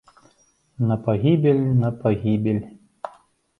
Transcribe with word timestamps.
На 0.79 0.97
пагібель, 0.97 1.55
на 1.83 1.91
пагібель! 1.91 2.61